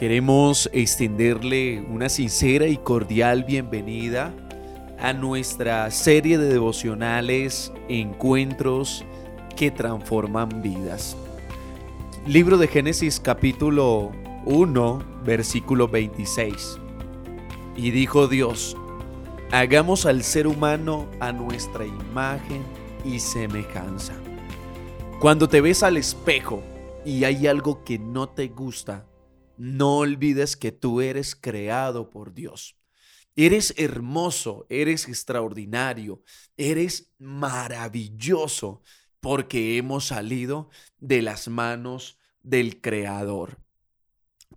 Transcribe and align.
Queremos 0.00 0.70
extenderle 0.72 1.82
una 1.82 2.08
sincera 2.08 2.66
y 2.66 2.78
cordial 2.78 3.44
bienvenida 3.44 4.32
a 4.98 5.12
nuestra 5.12 5.90
serie 5.90 6.38
de 6.38 6.48
devocionales 6.48 7.70
Encuentros 7.90 9.04
que 9.56 9.70
transforman 9.70 10.62
vidas. 10.62 11.18
Libro 12.26 12.56
de 12.56 12.66
Génesis 12.66 13.20
capítulo 13.20 14.10
1, 14.46 15.04
versículo 15.22 15.86
26. 15.86 16.78
Y 17.76 17.90
dijo 17.90 18.26
Dios, 18.26 18.78
hagamos 19.52 20.06
al 20.06 20.22
ser 20.22 20.46
humano 20.46 21.08
a 21.20 21.30
nuestra 21.30 21.84
imagen 21.84 22.62
y 23.04 23.18
semejanza. 23.20 24.14
Cuando 25.20 25.46
te 25.46 25.60
ves 25.60 25.82
al 25.82 25.98
espejo 25.98 26.62
y 27.04 27.24
hay 27.24 27.46
algo 27.46 27.84
que 27.84 27.98
no 27.98 28.30
te 28.30 28.48
gusta, 28.48 29.09
no 29.60 29.98
olvides 29.98 30.56
que 30.56 30.72
tú 30.72 31.02
eres 31.02 31.36
creado 31.36 32.08
por 32.08 32.32
Dios. 32.32 32.78
Eres 33.36 33.74
hermoso, 33.76 34.64
eres 34.70 35.06
extraordinario, 35.06 36.22
eres 36.56 37.12
maravilloso 37.18 38.80
porque 39.20 39.76
hemos 39.76 40.06
salido 40.06 40.70
de 40.98 41.20
las 41.20 41.48
manos 41.48 42.16
del 42.42 42.80
Creador. 42.80 43.58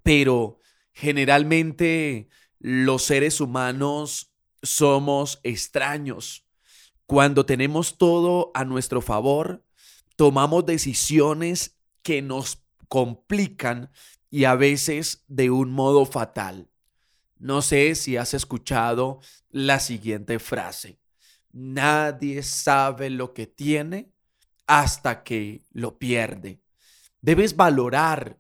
Pero 0.04 0.62
generalmente 0.94 2.30
los 2.60 3.04
seres 3.04 3.42
humanos 3.42 4.32
somos 4.62 5.42
extraños. 5.44 6.48
Cuando 7.06 7.46
tenemos 7.46 7.98
todo 7.98 8.52
a 8.54 8.64
nuestro 8.64 9.02
favor, 9.02 9.66
tomamos 10.16 10.66
decisiones 10.66 11.78
que 12.04 12.22
nos 12.22 12.63
complican 12.94 13.90
y 14.30 14.44
a 14.44 14.54
veces 14.54 15.24
de 15.28 15.50
un 15.50 15.72
modo 15.72 16.06
fatal. 16.06 16.70
No 17.40 17.64
sé 17.64 17.96
si 17.96 18.18
has 18.18 18.36
escuchado 18.36 19.20
la 19.50 19.80
siguiente 19.80 20.38
frase. 20.38 21.00
Nadie 21.52 22.44
sabe 22.44 23.10
lo 23.10 23.34
que 23.34 23.48
tiene 23.48 24.12
hasta 24.68 25.24
que 25.24 25.64
lo 25.72 25.98
pierde. 25.98 26.62
Debes 27.20 27.56
valorar 27.56 28.38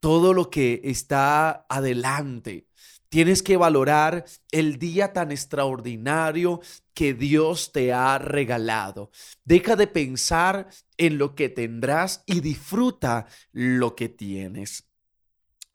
todo 0.00 0.32
lo 0.32 0.48
que 0.48 0.80
está 0.84 1.66
adelante. 1.68 2.68
Tienes 3.12 3.42
que 3.42 3.58
valorar 3.58 4.24
el 4.52 4.78
día 4.78 5.12
tan 5.12 5.32
extraordinario 5.32 6.62
que 6.94 7.12
Dios 7.12 7.70
te 7.70 7.92
ha 7.92 8.16
regalado. 8.16 9.10
Deja 9.44 9.76
de 9.76 9.86
pensar 9.86 10.70
en 10.96 11.18
lo 11.18 11.34
que 11.34 11.50
tendrás 11.50 12.22
y 12.24 12.40
disfruta 12.40 13.26
lo 13.52 13.96
que 13.96 14.08
tienes. 14.08 14.88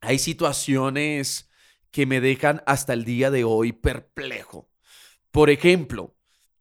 Hay 0.02 0.18
situaciones 0.18 1.48
que 1.92 2.08
me 2.08 2.22
dejan 2.22 2.64
hasta 2.66 2.94
el 2.94 3.06
día 3.06 3.30
de 3.30 3.44
hoy 3.44 3.72
perplejo. 3.72 4.68
Por 5.30 5.52
ejemplo, 5.52 6.16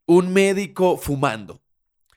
un 0.05 0.31
médico 0.35 0.99
fumando. 0.99 1.63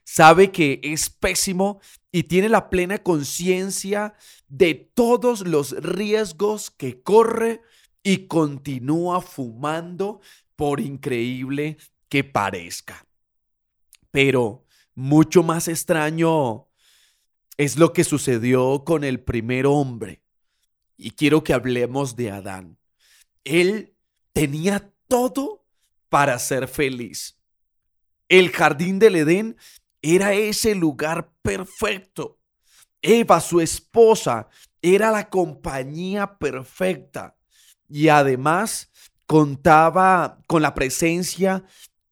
Sabe 0.03 0.51
que 0.51 0.81
es 0.83 1.09
pésimo 1.09 1.79
y 2.11 2.23
tiene 2.23 2.49
la 2.49 2.69
plena 2.69 2.97
conciencia 2.97 4.15
de 4.49 4.73
todos 4.75 5.47
los 5.47 5.71
riesgos 5.81 6.71
que 6.71 7.01
corre 7.01 7.61
y 8.03 8.27
continúa 8.27 9.21
fumando 9.21 10.21
por 10.55 10.79
increíble 10.79 11.77
que 12.07 12.23
parezca. 12.23 13.05
Pero 14.11 14.65
mucho 14.95 15.43
más 15.43 15.67
extraño 15.67 16.67
es 17.57 17.77
lo 17.77 17.93
que 17.93 18.03
sucedió 18.03 18.83
con 18.85 19.03
el 19.03 19.21
primer 19.21 19.65
hombre 19.65 20.21
y 20.97 21.11
quiero 21.11 21.43
que 21.43 21.53
hablemos 21.53 22.15
de 22.15 22.31
Adán. 22.31 22.77
Él 23.43 23.95
tenía 24.33 24.91
todo 25.07 25.65
para 26.09 26.37
ser 26.39 26.67
feliz. 26.67 27.37
El 28.27 28.49
jardín 28.49 28.99
del 28.99 29.15
Edén 29.15 29.57
era 30.01 30.33
ese 30.33 30.75
lugar 30.75 31.31
perfecto. 31.41 32.39
Eva, 33.01 33.39
su 33.39 33.61
esposa, 33.61 34.49
era 34.81 35.11
la 35.11 35.29
compañía 35.29 36.37
perfecta 36.37 37.38
y 37.89 38.09
además 38.09 38.89
contaba 39.25 40.39
con 40.47 40.61
la 40.61 40.73
presencia 40.73 41.63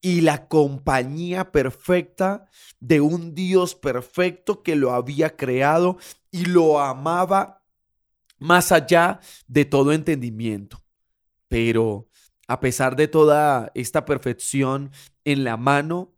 y 0.02 0.22
la 0.22 0.48
compañía 0.48 1.52
perfecta 1.52 2.50
de 2.80 3.02
un 3.02 3.34
Dios 3.34 3.76
perfecto 3.76 4.64
que 4.64 4.76
lo 4.76 4.94
había 4.94 5.36
creado 5.36 5.98
y 6.32 6.46
lo 6.46 6.80
amaba 6.80 7.64
más 8.40 8.72
allá 8.72 9.20
de 9.48 9.66
todo 9.66 9.94
entendimiento. 9.94 10.84
Pero 11.48 12.08
a 12.48 12.60
pesar 12.60 12.96
de 12.96 13.08
toda 13.08 13.72
esta 13.74 14.06
perfección 14.06 14.92
en 15.26 15.44
la 15.44 15.58
mano, 15.58 16.14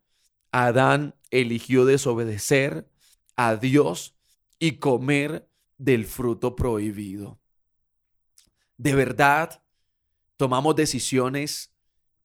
Adán 0.52 1.16
eligió 1.32 1.86
desobedecer 1.86 2.90
a 3.36 3.56
Dios 3.56 4.16
y 4.60 4.74
comer 4.74 5.50
del 5.78 6.06
fruto 6.06 6.56
prohibido. 6.56 7.40
De 8.80 8.96
verdad, 8.96 9.62
tomamos 10.38 10.74
decisiones 10.74 11.74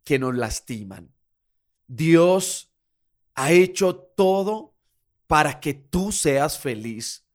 que 0.05 0.21
nos 0.21 0.37
lastiman. 0.37 1.13
Dios 1.89 2.71
ha 3.35 3.51
hecho 3.51 3.97
todo 3.97 4.73
para 5.27 5.59
que 5.59 5.75
tú 5.75 6.13
seas 6.13 6.57
feliz. 6.57 7.27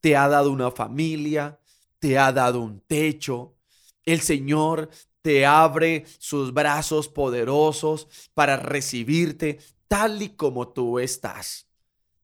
Te 0.00 0.14
ha 0.14 0.28
dado 0.28 0.52
una 0.52 0.70
familia, 0.70 1.58
te 1.98 2.18
ha 2.18 2.30
dado 2.30 2.60
un 2.60 2.80
techo. 2.80 3.56
El 4.04 4.20
Señor 4.20 4.90
te 5.22 5.44
abre 5.44 6.04
sus 6.20 6.54
brazos 6.54 7.08
poderosos 7.08 8.06
para 8.32 8.58
recibirte 8.58 9.58
tal 9.88 10.22
y 10.22 10.28
como 10.36 10.68
tú 10.68 11.00
estás. 11.00 11.66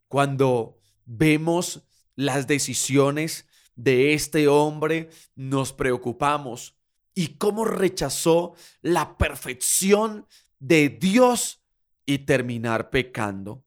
Cuando 0.06 0.78
vemos 1.04 1.82
las 2.14 2.47
decisiones 2.47 3.44
de 3.76 4.14
este 4.14 4.48
hombre, 4.48 5.10
nos 5.34 5.72
preocupamos. 5.72 6.76
¿Y 7.14 7.36
cómo 7.36 7.64
rechazó 7.64 8.54
la 8.82 9.16
perfección 9.16 10.26
de 10.58 10.88
Dios 10.88 11.62
y 12.06 12.18
terminar 12.18 12.90
pecando? 12.90 13.64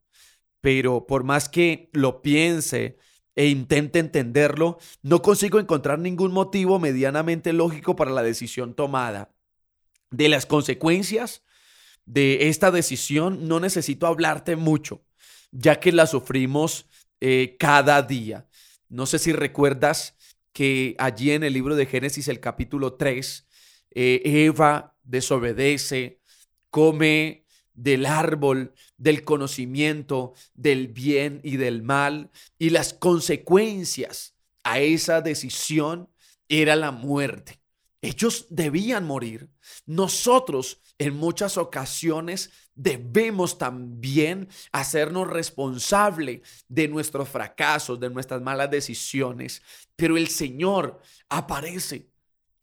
Pero 0.61 1.07
por 1.07 1.23
más 1.23 1.47
que 1.47 1.89
lo 1.93 2.21
piense 2.21 2.97
e 3.35 3.47
intente 3.47 3.99
entenderlo, 3.99 4.79
no 5.03 5.21
consigo 5.21 5.59
encontrar 5.59 5.99
ningún 5.99 6.31
motivo 6.33 6.79
medianamente 6.79 7.53
lógico 7.53 7.95
para 7.95 8.11
la 8.11 8.23
decisión 8.23 8.73
tomada. 8.73 9.31
De 10.09 10.27
las 10.27 10.45
consecuencias 10.45 11.43
de 12.05 12.47
esta 12.49 12.71
decisión 12.71 13.47
no 13.47 13.59
necesito 13.59 14.07
hablarte 14.07 14.55
mucho, 14.55 15.05
ya 15.51 15.79
que 15.79 15.91
la 15.91 16.07
sufrimos 16.07 16.87
eh, 17.21 17.55
cada 17.59 18.01
día. 18.01 18.47
No 18.89 19.05
sé 19.05 19.19
si 19.19 19.33
recuerdas 19.33 20.15
que 20.53 20.95
allí 20.97 21.31
en 21.31 21.43
el 21.43 21.53
libro 21.53 21.75
de 21.75 21.85
Génesis, 21.85 22.27
el 22.27 22.39
capítulo 22.39 22.93
3, 22.93 23.47
eh, 23.91 24.21
Eva 24.23 24.95
desobedece, 25.03 26.21
come 26.69 27.45
del 27.73 28.05
árbol 28.05 28.73
del 28.97 29.23
conocimiento 29.23 30.33
del 30.55 30.87
bien 30.87 31.39
y 31.43 31.57
del 31.57 31.83
mal 31.83 32.31
y 32.57 32.71
las 32.71 32.93
consecuencias 32.93 34.35
a 34.63 34.79
esa 34.79 35.21
decisión 35.21 36.09
era 36.49 36.75
la 36.75 36.91
muerte. 36.91 37.61
Ellos 38.07 38.45
debían 38.49 39.05
morir. 39.05 39.49
Nosotros 39.85 40.81
en 40.97 41.17
muchas 41.17 41.57
ocasiones 41.57 42.51
debemos 42.73 43.57
también 43.57 44.47
hacernos 44.71 45.27
responsable 45.27 46.41
de 46.69 46.87
nuestros 46.87 47.27
fracasos, 47.27 47.99
de 47.99 48.09
nuestras 48.09 48.41
malas 48.41 48.71
decisiones. 48.71 49.61
Pero 49.97 50.15
el 50.15 50.29
Señor 50.29 51.01
aparece 51.27 52.07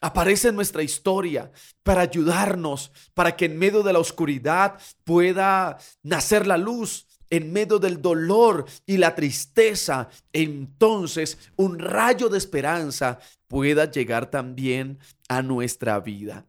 aparece 0.00 0.48
en 0.48 0.56
nuestra 0.56 0.82
historia 0.82 1.50
para 1.82 2.02
ayudarnos, 2.02 2.92
para 3.14 3.36
que 3.36 3.46
en 3.46 3.58
medio 3.58 3.82
de 3.82 3.92
la 3.92 3.98
oscuridad 3.98 4.78
pueda 5.02 5.78
nacer 6.02 6.46
la 6.46 6.58
luz, 6.58 7.06
en 7.36 7.52
medio 7.52 7.78
del 7.78 8.00
dolor 8.00 8.66
y 8.86 8.96
la 8.96 9.14
tristeza, 9.14 10.08
entonces 10.32 11.38
un 11.56 11.78
rayo 11.78 12.28
de 12.28 12.38
esperanza 12.38 13.18
pueda 13.46 13.90
llegar 13.90 14.30
también 14.30 14.98
a 15.28 15.42
nuestra 15.42 16.00
vida. 16.00 16.46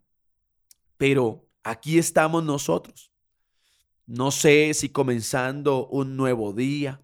Pero 0.98 1.48
aquí 1.64 1.98
estamos 1.98 2.44
nosotros. 2.44 3.12
No 4.06 4.32
sé 4.32 4.74
si 4.74 4.90
comenzando 4.90 5.88
un 5.88 6.16
nuevo 6.16 6.54
día. 6.54 7.02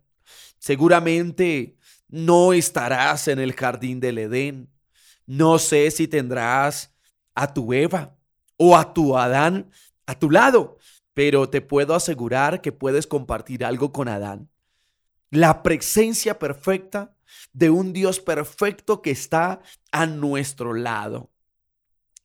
Seguramente 0.59 1.77
no 2.07 2.53
estarás 2.53 3.27
en 3.27 3.39
el 3.39 3.53
jardín 3.53 3.99
del 3.99 4.19
Edén 4.19 4.71
no 5.31 5.59
sé 5.59 5.91
si 5.91 6.09
tendrás 6.09 6.93
a 7.33 7.53
tu 7.53 7.71
Eva 7.73 8.17
o 8.57 8.75
a 8.75 8.93
tu 8.93 9.17
Adán 9.17 9.71
a 10.05 10.19
tu 10.19 10.29
lado, 10.29 10.77
pero 11.13 11.49
te 11.49 11.61
puedo 11.61 11.95
asegurar 11.95 12.61
que 12.61 12.71
puedes 12.71 13.07
compartir 13.07 13.65
algo 13.65 13.91
con 13.91 14.07
Adán. 14.07 14.49
La 15.29 15.63
presencia 15.63 16.39
perfecta 16.39 17.15
de 17.53 17.69
un 17.69 17.93
Dios 17.93 18.19
perfecto 18.19 19.01
que 19.01 19.11
está 19.11 19.61
a 19.91 20.05
nuestro 20.05 20.73
lado. 20.73 21.31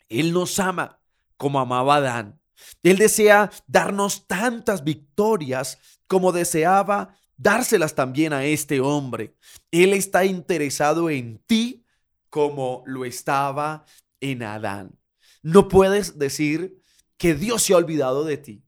Él 0.09 0.33
nos 0.33 0.59
ama 0.59 1.01
como 1.37 1.61
amaba 1.61 1.97
Adán. 1.97 2.41
Él 2.83 2.97
desea 2.97 3.51
darnos 3.67 4.27
tantas 4.27 4.83
victorias 4.83 5.79
como 6.07 6.33
deseaba 6.33 7.17
dárselas 7.37 7.95
también 7.95 8.33
a 8.33 8.45
este 8.45 8.81
hombre. 8.81 9.37
Él 9.71 9.93
está 9.93 10.25
interesado 10.25 11.11
en 11.11 11.39
ti 11.47 11.85
como 12.31 12.83
lo 12.87 13.05
estaba 13.05 13.85
en 14.21 14.43
Adán. 14.43 14.99
No 15.43 15.69
puedes 15.69 16.19
decir 16.19 16.81
que 17.17 17.35
Dios 17.35 17.63
se 17.63 17.73
ha 17.73 17.79
olvidado 17.79 18.25
de 18.25 18.37
ti, 18.37 18.63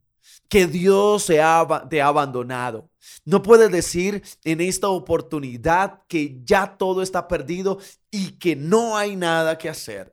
que 0.48 0.66
Dios 0.66 1.24
se 1.24 1.40
ha, 1.40 1.86
te 1.88 2.00
ha 2.00 2.06
abandonado. 2.06 2.90
No 3.24 3.42
puedes 3.42 3.70
decir 3.70 4.22
en 4.44 4.60
esta 4.60 4.88
oportunidad 4.88 6.02
que 6.08 6.40
ya 6.44 6.76
todo 6.76 7.02
está 7.02 7.28
perdido 7.28 7.78
y 8.10 8.32
que 8.32 8.56
no 8.56 8.96
hay 8.96 9.16
nada 9.16 9.58
que 9.58 9.68
hacer. 9.68 10.12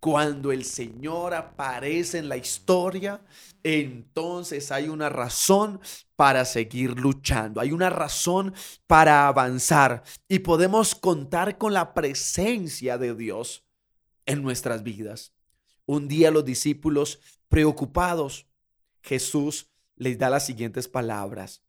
Cuando 0.00 0.52
el 0.52 0.64
Señor 0.64 1.34
aparece 1.34 2.18
en 2.18 2.28
la 2.28 2.36
historia, 2.36 3.20
entonces 3.62 4.70
hay 4.70 4.88
una 4.88 5.08
razón 5.08 5.80
para 6.14 6.44
seguir 6.44 6.98
luchando, 6.98 7.60
hay 7.60 7.72
una 7.72 7.90
razón 7.90 8.54
para 8.86 9.26
avanzar 9.26 10.04
y 10.28 10.38
podemos 10.38 10.94
contar 10.94 11.58
con 11.58 11.72
la 11.72 11.92
presencia 11.92 12.96
de 12.98 13.14
Dios 13.14 13.64
en 14.24 14.42
nuestras 14.42 14.82
vidas. 14.82 15.32
Un 15.84 16.08
día 16.08 16.30
los 16.30 16.44
discípulos 16.44 17.20
preocupados, 17.48 18.46
Jesús 19.06 19.70
les 19.96 20.18
da 20.18 20.28
las 20.28 20.44
siguientes 20.44 20.88
palabras. 20.88 21.62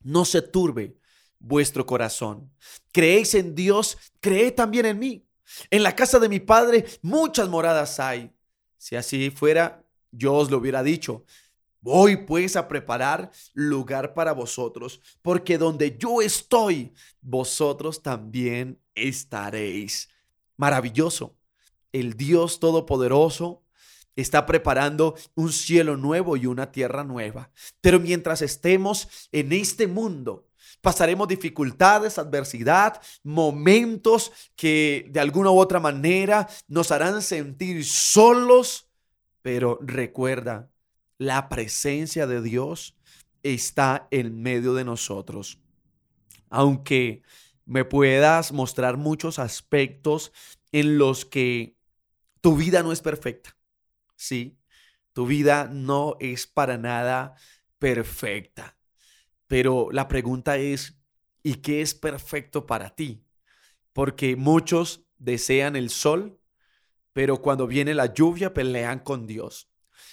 No 0.00 0.24
se 0.24 0.42
turbe 0.42 0.96
vuestro 1.38 1.86
corazón. 1.86 2.50
Creéis 2.90 3.34
en 3.34 3.54
Dios, 3.54 3.98
creed 4.20 4.54
también 4.54 4.86
en 4.86 4.98
mí. 4.98 5.26
En 5.70 5.82
la 5.82 5.94
casa 5.94 6.18
de 6.18 6.28
mi 6.28 6.40
Padre 6.40 6.86
muchas 7.02 7.48
moradas 7.48 8.00
hay. 8.00 8.32
Si 8.78 8.96
así 8.96 9.30
fuera, 9.30 9.84
yo 10.10 10.34
os 10.34 10.50
lo 10.50 10.58
hubiera 10.58 10.82
dicho. 10.82 11.24
Voy 11.80 12.16
pues 12.16 12.56
a 12.56 12.66
preparar 12.66 13.30
lugar 13.52 14.14
para 14.14 14.32
vosotros, 14.32 15.02
porque 15.20 15.58
donde 15.58 15.98
yo 15.98 16.22
estoy, 16.22 16.94
vosotros 17.20 18.02
también 18.02 18.80
estaréis. 18.94 20.08
Maravilloso. 20.56 21.36
El 21.92 22.14
Dios 22.14 22.58
Todopoderoso 22.58 23.63
está 24.16 24.46
preparando 24.46 25.14
un 25.34 25.52
cielo 25.52 25.96
nuevo 25.96 26.36
y 26.36 26.46
una 26.46 26.72
tierra 26.72 27.04
nueva. 27.04 27.50
Pero 27.80 28.00
mientras 28.00 28.42
estemos 28.42 29.08
en 29.32 29.52
este 29.52 29.86
mundo, 29.86 30.48
pasaremos 30.80 31.28
dificultades, 31.28 32.18
adversidad, 32.18 33.00
momentos 33.22 34.32
que 34.56 35.08
de 35.10 35.20
alguna 35.20 35.50
u 35.50 35.58
otra 35.58 35.80
manera 35.80 36.48
nos 36.68 36.92
harán 36.92 37.22
sentir 37.22 37.84
solos, 37.84 38.88
pero 39.42 39.78
recuerda, 39.82 40.70
la 41.18 41.48
presencia 41.48 42.26
de 42.26 42.42
Dios 42.42 42.96
está 43.42 44.08
en 44.10 44.42
medio 44.42 44.74
de 44.74 44.84
nosotros. 44.84 45.58
Aunque 46.50 47.22
me 47.66 47.84
puedas 47.84 48.52
mostrar 48.52 48.96
muchos 48.96 49.38
aspectos 49.38 50.32
en 50.72 50.98
los 50.98 51.24
que 51.24 51.76
tu 52.40 52.56
vida 52.56 52.82
no 52.82 52.92
es 52.92 53.00
perfecta. 53.00 53.56
Sí, 54.16 54.58
tu 55.12 55.26
vida 55.26 55.68
no 55.70 56.16
es 56.20 56.46
para 56.46 56.78
nada 56.78 57.34
perfecta. 57.78 58.76
Pero 59.46 59.88
la 59.92 60.08
pregunta 60.08 60.56
es, 60.56 60.98
¿y 61.42 61.56
qué 61.56 61.82
es 61.82 61.94
perfecto 61.94 62.66
para 62.66 62.94
ti? 62.94 63.24
Porque 63.92 64.36
muchos 64.36 65.06
desean 65.18 65.76
el 65.76 65.90
sol, 65.90 66.40
pero 67.12 67.42
cuando 67.42 67.66
viene 67.66 67.94
la 67.94 68.12
lluvia 68.12 68.54
pelean 68.54 69.00
con 69.00 69.26
Dios. 69.26 69.70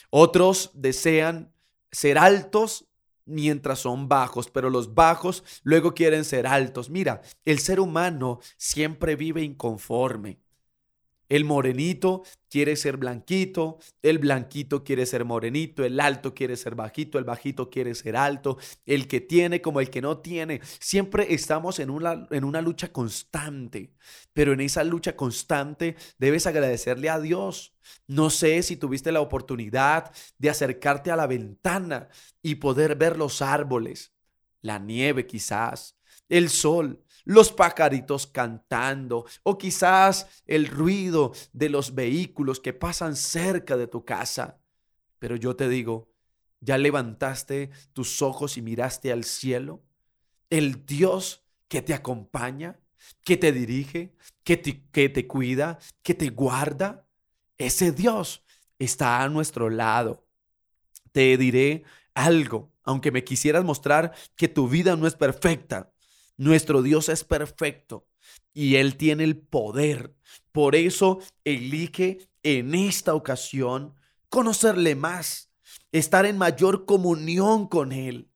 Otros 0.09 0.71
desean 0.73 1.53
ser 1.91 2.17
altos 2.17 2.87
mientras 3.25 3.79
son 3.79 4.07
bajos, 4.07 4.49
pero 4.49 4.69
los 4.69 4.93
bajos 4.93 5.43
luego 5.63 5.93
quieren 5.93 6.25
ser 6.25 6.45
altos. 6.47 6.89
Mira, 6.89 7.21
el 7.45 7.59
ser 7.59 7.79
humano 7.79 8.39
siempre 8.57 9.15
vive 9.15 9.41
inconforme. 9.41 10.40
El 11.31 11.45
morenito 11.45 12.23
quiere 12.49 12.75
ser 12.75 12.97
blanquito, 12.97 13.79
el 14.01 14.19
blanquito 14.19 14.83
quiere 14.83 15.05
ser 15.05 15.23
morenito, 15.23 15.85
el 15.85 16.01
alto 16.01 16.33
quiere 16.33 16.57
ser 16.57 16.75
bajito, 16.75 17.17
el 17.17 17.23
bajito 17.23 17.69
quiere 17.69 17.95
ser 17.95 18.17
alto, 18.17 18.57
el 18.85 19.07
que 19.07 19.21
tiene 19.21 19.61
como 19.61 19.79
el 19.79 19.89
que 19.89 20.01
no 20.01 20.17
tiene. 20.17 20.59
Siempre 20.81 21.33
estamos 21.33 21.79
en 21.79 21.89
una, 21.89 22.27
en 22.31 22.43
una 22.43 22.59
lucha 22.59 22.91
constante, 22.91 23.93
pero 24.33 24.51
en 24.51 24.59
esa 24.59 24.83
lucha 24.83 25.15
constante 25.15 25.95
debes 26.17 26.47
agradecerle 26.47 27.09
a 27.09 27.21
Dios. 27.21 27.77
No 28.07 28.29
sé 28.29 28.61
si 28.61 28.75
tuviste 28.75 29.13
la 29.13 29.21
oportunidad 29.21 30.11
de 30.37 30.49
acercarte 30.49 31.11
a 31.11 31.15
la 31.15 31.27
ventana 31.27 32.09
y 32.41 32.55
poder 32.55 32.97
ver 32.97 33.15
los 33.15 33.41
árboles, 33.41 34.11
la 34.61 34.79
nieve 34.79 35.25
quizás, 35.25 35.97
el 36.29 36.49
sol, 36.49 37.03
los 37.25 37.51
pajaritos 37.51 38.27
cantando 38.27 39.25
o 39.43 39.57
quizás 39.57 40.43
el 40.45 40.67
ruido 40.67 41.33
de 41.53 41.69
los 41.69 41.93
vehículos 41.93 42.59
que 42.59 42.73
pasan 42.73 43.15
cerca 43.15 43.77
de 43.77 43.87
tu 43.87 44.05
casa. 44.05 44.59
Pero 45.19 45.35
yo 45.35 45.55
te 45.55 45.69
digo, 45.69 46.11
¿ya 46.59 46.77
levantaste 46.77 47.69
tus 47.93 48.21
ojos 48.21 48.57
y 48.57 48.61
miraste 48.61 49.11
al 49.11 49.23
cielo? 49.23 49.83
El 50.49 50.85
Dios 50.85 51.43
que 51.67 51.81
te 51.81 51.93
acompaña, 51.93 52.79
que 53.23 53.37
te 53.37 53.51
dirige, 53.51 54.13
que 54.43 54.57
te, 54.57 54.83
que 54.91 55.09
te 55.09 55.27
cuida, 55.27 55.79
que 56.01 56.13
te 56.13 56.29
guarda, 56.29 57.07
ese 57.57 57.91
Dios 57.91 58.43
está 58.79 59.21
a 59.21 59.29
nuestro 59.29 59.69
lado. 59.69 60.25
Te 61.11 61.37
diré 61.37 61.83
algo, 62.13 62.70
aunque 62.83 63.11
me 63.11 63.23
quisieras 63.23 63.63
mostrar 63.63 64.13
que 64.35 64.47
tu 64.47 64.67
vida 64.67 64.95
no 64.95 65.07
es 65.07 65.15
perfecta, 65.15 65.93
nuestro 66.37 66.81
Dios 66.81 67.09
es 67.09 67.23
perfecto 67.23 68.07
y 68.53 68.75
Él 68.75 68.97
tiene 68.97 69.23
el 69.23 69.37
poder. 69.37 70.15
Por 70.51 70.75
eso 70.75 71.19
elige 71.43 72.29
en 72.43 72.75
esta 72.75 73.13
ocasión 73.13 73.95
conocerle 74.29 74.95
más, 74.95 75.51
estar 75.91 76.25
en 76.25 76.37
mayor 76.37 76.85
comunión 76.85 77.67
con 77.67 77.91
Él, 77.91 78.29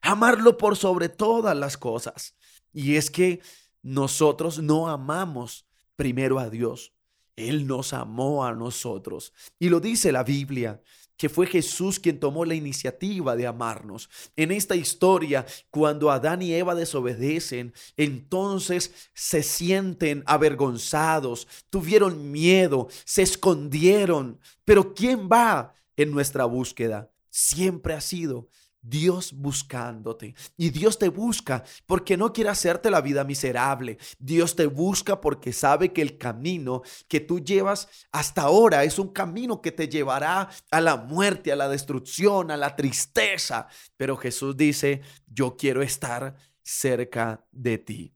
amarlo 0.00 0.58
por 0.58 0.76
sobre 0.76 1.08
todas 1.08 1.56
las 1.56 1.76
cosas. 1.76 2.36
Y 2.72 2.96
es 2.96 3.10
que 3.10 3.40
nosotros 3.82 4.58
no 4.58 4.88
amamos 4.88 5.66
primero 5.94 6.38
a 6.38 6.50
Dios. 6.50 6.92
Él 7.36 7.66
nos 7.66 7.92
amó 7.92 8.44
a 8.44 8.52
nosotros. 8.52 9.32
Y 9.58 9.68
lo 9.68 9.80
dice 9.80 10.10
la 10.10 10.24
Biblia 10.24 10.82
que 11.16 11.28
fue 11.28 11.46
Jesús 11.46 11.98
quien 11.98 12.20
tomó 12.20 12.44
la 12.44 12.54
iniciativa 12.54 13.36
de 13.36 13.46
amarnos. 13.46 14.08
En 14.36 14.52
esta 14.52 14.76
historia, 14.76 15.46
cuando 15.70 16.10
Adán 16.10 16.42
y 16.42 16.52
Eva 16.54 16.74
desobedecen, 16.74 17.72
entonces 17.96 19.10
se 19.14 19.42
sienten 19.42 20.22
avergonzados, 20.26 21.48
tuvieron 21.70 22.30
miedo, 22.30 22.88
se 23.04 23.22
escondieron. 23.22 24.40
Pero 24.64 24.94
¿quién 24.94 25.28
va 25.30 25.74
en 25.96 26.10
nuestra 26.10 26.44
búsqueda? 26.44 27.10
Siempre 27.30 27.94
ha 27.94 28.00
sido 28.00 28.48
Dios 28.88 29.32
buscándote. 29.32 30.34
Y 30.56 30.70
Dios 30.70 30.98
te 30.98 31.08
busca 31.08 31.64
porque 31.86 32.16
no 32.16 32.32
quiere 32.32 32.50
hacerte 32.50 32.90
la 32.90 33.00
vida 33.00 33.24
miserable. 33.24 33.98
Dios 34.18 34.54
te 34.54 34.66
busca 34.66 35.20
porque 35.20 35.52
sabe 35.52 35.92
que 35.92 36.02
el 36.02 36.18
camino 36.18 36.82
que 37.08 37.20
tú 37.20 37.40
llevas 37.40 37.88
hasta 38.12 38.42
ahora 38.42 38.84
es 38.84 38.98
un 38.98 39.12
camino 39.12 39.60
que 39.60 39.72
te 39.72 39.88
llevará 39.88 40.48
a 40.70 40.80
la 40.80 40.96
muerte, 40.96 41.52
a 41.52 41.56
la 41.56 41.68
destrucción, 41.68 42.50
a 42.50 42.56
la 42.56 42.76
tristeza. 42.76 43.66
Pero 43.96 44.16
Jesús 44.16 44.56
dice, 44.56 45.02
yo 45.26 45.56
quiero 45.56 45.82
estar 45.82 46.36
cerca 46.62 47.44
de 47.50 47.78
ti. 47.78 48.12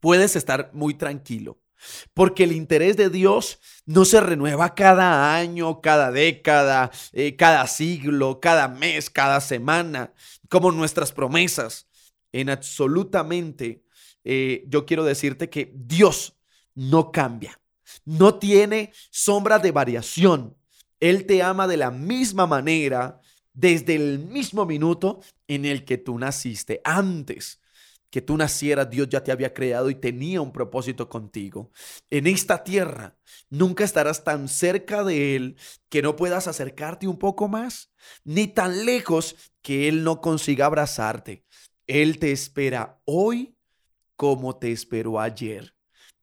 Puedes 0.00 0.36
estar 0.36 0.70
muy 0.74 0.94
tranquilo 0.94 1.58
porque 2.14 2.44
el 2.44 2.52
interés 2.52 2.96
de 2.96 3.10
Dios 3.10 3.58
no 3.86 4.04
se 4.04 4.20
renueva 4.20 4.74
cada 4.74 5.36
año, 5.36 5.80
cada 5.80 6.10
década, 6.10 6.90
eh, 7.12 7.36
cada 7.36 7.66
siglo, 7.66 8.40
cada 8.40 8.68
mes, 8.68 9.10
cada 9.10 9.40
semana, 9.40 10.12
como 10.48 10.72
nuestras 10.72 11.12
promesas. 11.12 11.86
En 12.32 12.50
absolutamente, 12.50 13.82
eh, 14.24 14.64
yo 14.68 14.84
quiero 14.84 15.04
decirte 15.04 15.48
que 15.48 15.72
Dios 15.74 16.36
no 16.74 17.10
cambia, 17.12 17.60
no 18.04 18.38
tiene 18.38 18.92
sombra 19.10 19.58
de 19.58 19.72
variación. 19.72 20.56
Él 21.00 21.26
te 21.26 21.42
ama 21.42 21.66
de 21.66 21.76
la 21.76 21.90
misma 21.90 22.46
manera 22.46 23.20
desde 23.54 23.96
el 23.96 24.18
mismo 24.20 24.66
minuto 24.66 25.20
en 25.46 25.64
el 25.64 25.84
que 25.84 25.98
tú 25.98 26.18
naciste. 26.18 26.80
Antes 26.84 27.60
que 28.10 28.22
tú 28.22 28.36
nacieras, 28.36 28.88
Dios 28.88 29.08
ya 29.08 29.22
te 29.22 29.32
había 29.32 29.52
creado 29.52 29.90
y 29.90 29.94
tenía 29.94 30.40
un 30.40 30.52
propósito 30.52 31.08
contigo. 31.08 31.70
En 32.10 32.26
esta 32.26 32.64
tierra 32.64 33.16
nunca 33.50 33.84
estarás 33.84 34.24
tan 34.24 34.48
cerca 34.48 35.04
de 35.04 35.36
Él 35.36 35.56
que 35.88 36.02
no 36.02 36.16
puedas 36.16 36.48
acercarte 36.48 37.06
un 37.06 37.18
poco 37.18 37.48
más, 37.48 37.92
ni 38.24 38.46
tan 38.46 38.86
lejos 38.86 39.36
que 39.62 39.88
Él 39.88 40.04
no 40.04 40.20
consiga 40.20 40.66
abrazarte. 40.66 41.44
Él 41.86 42.18
te 42.18 42.32
espera 42.32 43.00
hoy 43.04 43.56
como 44.16 44.58
te 44.58 44.72
esperó 44.72 45.20
ayer. 45.20 45.74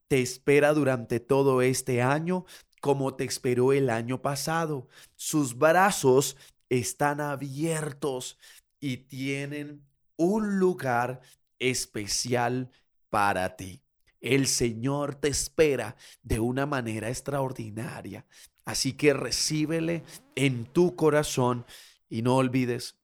Te 0.08 0.20
espera 0.22 0.72
durante 0.72 1.18
todo 1.18 1.62
este 1.62 2.02
año 2.02 2.44
como 2.80 3.16
te 3.16 3.24
esperó 3.24 3.72
el 3.72 3.90
año 3.90 4.22
pasado. 4.22 4.88
Sus 5.16 5.56
brazos 5.58 6.36
están 6.68 7.20
abiertos 7.20 8.38
y 8.80 8.98
tienen 8.98 9.84
un 10.16 10.58
lugar 10.58 11.20
especial 11.58 12.70
para 13.10 13.56
ti. 13.56 13.82
El 14.20 14.46
Señor 14.46 15.14
te 15.14 15.28
espera 15.28 15.96
de 16.22 16.40
una 16.40 16.66
manera 16.66 17.08
extraordinaria. 17.08 18.26
Así 18.64 18.94
que 18.94 19.12
recíbele 19.12 20.02
en 20.34 20.66
tu 20.66 20.96
corazón 20.96 21.64
y 22.08 22.22
no 22.22 22.36
olvides 22.36 22.98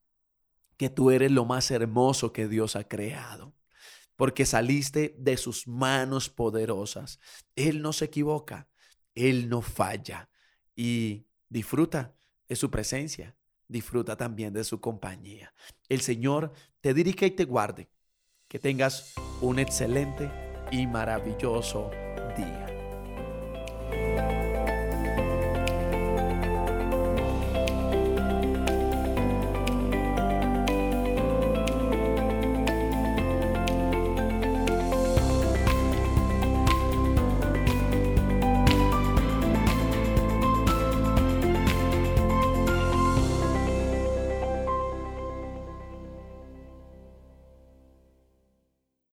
que 0.76 0.90
tú 0.90 1.12
eres 1.12 1.30
lo 1.30 1.44
más 1.44 1.71
hermoso 1.71 2.32
que 2.32 2.49
Dios 2.49 2.75
ha 2.75 2.88
creado, 2.88 3.54
porque 4.16 4.44
saliste 4.44 5.14
de 5.16 5.37
sus 5.37 5.68
manos 5.68 6.28
poderosas. 6.28 7.21
Él 7.54 7.82
no 7.82 7.92
se 7.92 8.06
equivoca, 8.06 8.68
Él 9.14 9.49
no 9.49 9.62
falla 9.62 10.28
y 10.75 11.26
disfruta 11.49 12.16
de 12.49 12.56
su 12.56 12.68
presencia, 12.68 13.37
disfruta 13.68 14.16
también 14.16 14.52
de 14.52 14.64
su 14.64 14.80
compañía. 14.80 15.54
El 15.88 16.00
Señor 16.00 16.52
te 16.80 16.94
dirige 16.94 17.26
y 17.26 17.30
te 17.30 17.44
guarde. 17.44 17.88
Que 18.52 18.59
tengas 18.59 19.14
un 19.40 19.59
excelente 19.59 20.30
y 20.71 20.87
maravilloso 20.87 21.90
día. 22.37 22.71